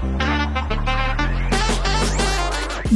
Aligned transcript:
Bye. 0.00 0.29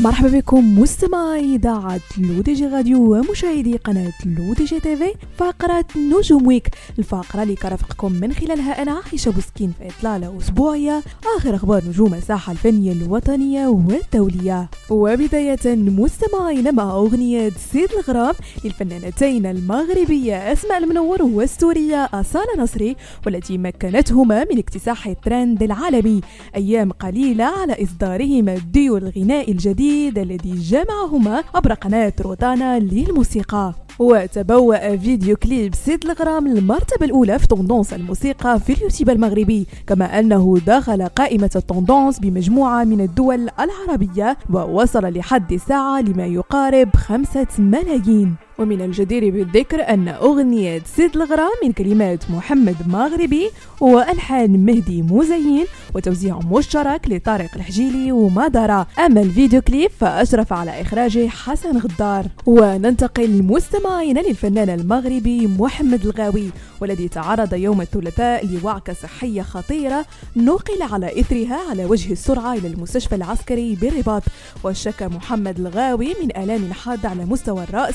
مرحبا 0.04 0.28
بكم 0.28 0.78
مستمعي 0.78 1.54
إذاعة 1.54 2.00
L'ODJ 2.18 2.66
Radio 2.66 3.14
ومشاهدي 3.14 3.76
قناة 3.76 4.12
L'ODJ 4.26 4.80
TV. 4.80 5.14
فقرة 5.36 5.84
نجوم 5.96 6.46
Week 6.46 6.68
الفقرة 6.98 7.42
اللي 7.42 7.54
كنرافقكم 7.54 8.12
من 8.12 8.32
خلالها 8.32 8.82
أنا 8.82 8.92
عائشه 8.92 9.30
بوسكين 9.30 9.72
في 9.78 9.88
إطلالة 9.88 10.38
أسبوعية. 10.38 11.02
آخر 11.36 11.54
أخبار 11.54 11.82
نجوم 11.88 12.14
الساحة 12.14 12.52
الفنية 12.52 12.92
الوطنية 12.92 13.66
والدولية. 13.66 14.68
وبداية 14.90 15.76
مستمعينا 15.76 16.70
مع 16.70 16.90
أغنية 16.90 17.50
سيد 17.72 17.88
الغرام 17.92 18.34
للفنانتين 18.64 19.46
المغربية 19.46 20.52
أسماء 20.52 20.78
المنور 20.78 21.22
والسورية 21.22 22.04
أصالة 22.14 22.62
نصري 22.62 22.96
والتي 23.26 23.58
مكنتهما 23.58 24.46
من 24.50 24.58
اكتساح 24.58 25.06
الترند 25.06 25.62
العالمي 25.62 26.20
أيام 26.56 26.92
قليلة 26.92 27.44
على 27.44 27.82
اصدارهما 27.82 28.54
الديو 28.54 28.96
الغنائي 28.96 29.52
الجديد 29.52 29.93
الجديد 29.94 30.18
الذي 30.18 30.52
جمعهما 30.52 31.44
عبر 31.54 31.72
قناة 31.74 32.12
روتانا 32.20 32.78
للموسيقى. 32.78 33.74
وتبوأ 33.98 34.96
فيديو 34.96 35.36
كليب 35.36 35.74
سيد 35.74 36.04
الغرام 36.04 36.46
المرتبة 36.46 37.06
الأولى 37.06 37.38
في 37.38 37.46
tendances 37.46 37.92
الموسيقى 37.94 38.60
في 38.60 38.72
اليوتيوب 38.72 39.10
المغربي. 39.10 39.66
كما 39.86 40.18
أنه 40.18 40.58
دخل 40.66 41.06
قائمة 41.06 41.50
ال 41.56 41.63
tendances 41.63 42.18
بمجموعة 42.18 42.84
من 42.84 43.00
الدول 43.00 43.48
العربية 43.60 44.36
ووصل 44.52 45.04
لحد 45.04 45.52
الساعة 45.52 46.00
لما 46.00 46.26
يقارب 46.26 46.96
خمسة 46.96 47.46
ملايين. 47.58 48.34
ومن 48.58 48.80
الجدير 48.80 49.30
بالذكر 49.30 49.88
أن 49.88 50.08
أغنية 50.08 50.82
سيد 50.96 51.16
الغرام 51.16 51.50
من 51.64 51.72
كلمات 51.72 52.30
محمد 52.30 52.76
مغربي 52.86 53.50
وألحان 53.80 54.66
مهدي 54.66 55.02
مزين 55.02 55.66
وتوزيع 55.94 56.38
مشترك 56.38 57.08
لطارق 57.08 57.50
الحجيلي 57.56 58.12
ومادارا 58.12 58.86
أما 58.98 59.20
الفيديو 59.20 59.60
كليب 59.60 59.90
فأشرف 60.00 60.52
على 60.52 60.80
إخراجه 60.80 61.28
حسن 61.28 61.78
غدار. 61.78 62.26
وننتقل 62.46 63.42
مستمعين 63.42 64.18
للفنان 64.18 64.70
المغربي 64.70 65.46
محمد 65.46 66.06
الغاوي 66.06 66.50
والذي 66.80 67.08
تعرض 67.08 67.54
يوم 67.54 67.80
الثلاثاء 67.80 68.46
لوعكة 68.46 68.92
صحية 68.92 69.42
خطيرة 69.42 70.06
نقل 70.36 70.82
على 70.82 71.20
إثرها 71.20 71.60
على 71.70 71.84
وجه 71.84 72.12
السرعة 72.12 72.54
إلى 72.54 72.68
المستشفى 72.68 73.14
العسكري 73.14 73.74
بالرباط. 73.74 74.22
وشك 74.64 75.02
محمد 75.02 75.58
الغاوي 75.58 76.14
من 76.22 76.36
آلام 76.36 76.72
حادة 76.72 77.08
على 77.08 77.24
مستوى 77.24 77.64
الرأس 77.64 77.94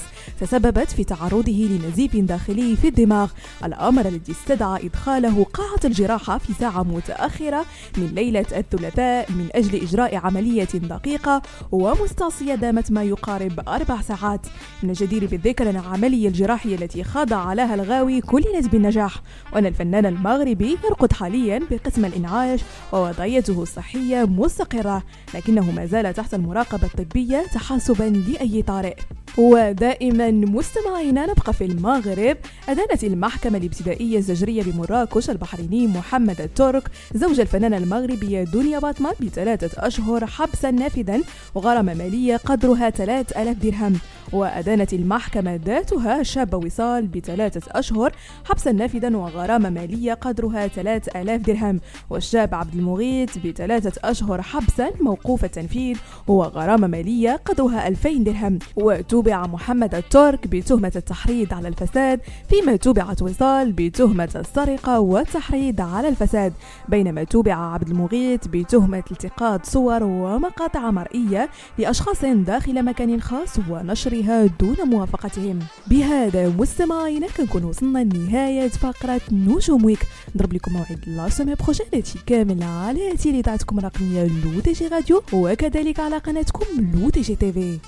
تسببت 0.50 0.92
في 0.92 1.04
تعرضه 1.04 1.52
لنزيف 1.52 2.16
داخلي 2.16 2.76
في 2.76 2.88
الدماغ. 2.88 3.32
الأمر 3.66 4.06
الذي 4.08 4.32
استدعى 4.32 4.86
إدخاله 4.86 5.44
قاعة 5.44 5.80
الجراحة 5.86 6.38
في 6.38 6.54
ساعة 6.54 6.84
متأخرة 6.84 7.66
من 7.98 8.06
ليلة 8.06 8.46
الثلاثاء 8.56 9.32
من 9.32 9.50
أجل 9.56 9.82
إجراء 9.82 10.16
عملية 10.16 10.68
دقيقة 10.74 11.42
ومستعصية 11.72 12.56
دامت 12.56 12.92
ما 12.92 13.04
يقارب 13.04 13.60
أربع 13.68 14.02
ساعات. 14.02 14.48
من 14.84 14.90
الجدير 14.90 15.26
بالذكر 15.28 15.70
أن 15.70 15.76
العملية 15.76 16.28
الجراحية 16.28 16.76
التي 16.76 17.04
خضع 17.04 17.54
لها 17.54 17.76
الغاوي 17.76 18.22
كللت 18.22 18.70
بالنجاح. 18.72 19.22
وأن 19.54 19.66
الفنان 19.66 20.06
المغربي 20.06 20.78
يرقد 20.86 21.14
حاليا 21.14 21.62
بقسم 21.72 22.06
الإنعاش 22.06 22.60
ووضعيته 22.94 23.64
الصحية 23.64 24.24
مستقرة 24.24 25.04
لكنه 25.34 25.72
ما 25.72 25.86
زال 25.86 26.14
تحت 26.14 26.34
المراقبة 26.34 26.88
الطبية 26.88 27.46
تحسبا 27.54 28.04
لأي 28.04 28.62
طارئ. 28.62 28.96
ودائما 29.40 30.32
مستمعينا 30.32 31.26
نبقى 31.26 31.54
في 31.54 31.66
المغرب. 31.66 32.38
أدانت 32.70 33.04
المحكمة 33.04 33.58
الابتدائية 33.58 34.18
الزجرية 34.18 34.64
بمراكش 34.64 35.30
البحريني 35.30 35.88
محمد 35.88 36.42
الترك 36.42 36.84
زوج 37.14 37.40
الفنانة 37.40 37.78
المغربية 37.78 38.44
دنيا 38.44 38.80
باطمة 38.80 39.14
بثلاثة 39.22 39.88
أشهر 39.88 40.26
حبسا 40.26 40.72
نافذا 40.72 41.22
وغرامة 41.56 41.94
مالية 41.94 42.38
قدرها 42.38 42.90
3000 42.90 43.58
درهم. 43.58 44.00
وأدانت 44.34 44.94
المحكمة 44.94 45.60
ذاتها 45.66 46.24
شاب 46.24 46.54
وصال 46.66 47.08
بثلاثة 47.08 47.80
أشهر 47.80 48.12
حبسا 48.46 48.72
نافذا 48.72 49.18
وغرامة 49.18 49.70
مالية 49.70 50.14
قدرها 50.14 50.68
3000 50.68 51.42
درهم. 51.42 51.80
والشاب 52.10 52.56
عبد 52.56 52.76
المغيث 52.76 53.38
بثلاثة 53.38 54.10
أشهر 54.10 54.42
حبسا 54.42 54.92
موقوف 55.02 55.46
التنفيذ 55.46 55.98
وغرامة 56.30 56.88
مالية 56.88 57.40
قدرها 57.46 57.88
2000 57.88 58.10
درهم 58.10 58.60
وتوبع 58.76 59.48
محمد 59.48 59.96
الترك 59.96 60.48
بتهمة 60.48 60.92
التحريض 60.96 61.54
على 61.54 61.68
الفساد 61.68 62.20
فيما 62.50 62.76
توبعت 62.76 63.22
وصال 63.22 63.72
بتهمة 63.72 64.30
السرقة 64.36 65.00
والتحريض 65.00 65.82
على 65.82 66.08
الفساد 66.08 66.54
بينما 66.90 67.24
توبع 67.24 67.56
عبد 67.56 67.90
المغيث 67.90 68.48
بتهمة 68.48 69.04
التقاط 69.12 69.66
صور 69.66 70.04
ومقاطع 70.04 70.92
مرئية 70.92 71.50
لأشخاص 71.78 72.26
داخل 72.26 72.86
مكان 72.86 73.22
خاص 73.22 73.60
ونشر 73.70 74.20
بها 74.20 74.46
دون 74.46 74.76
موافقتهم. 74.86 75.60
بهذا 75.88 76.50
مستمعينا 76.50 77.28
كنكون 77.28 77.64
وصلنا 77.64 78.00
لنهاية 78.00 78.68
فقرة 78.68 79.22
نجوم 79.32 79.86
Week. 79.86 80.00
نضرب 80.36 80.54
لكم 80.54 80.74
موعد 80.74 81.00
la 81.08 81.30
semaine 81.30 81.56
prochaine 81.56 82.04
كامل 82.26 82.64
على 82.64 83.18
إذاعتكم 83.18 83.80
الرقمية 83.80 84.24
L'ODJ 84.24 84.88
Radio 84.88 85.24
وكذلك 85.34 86.00
على 86.00 86.19
قناتكم 86.20 86.66
لو 86.94 87.10
تي 87.10 87.22
جي 87.22 87.36
تي 87.36 87.54
في. 87.54 87.80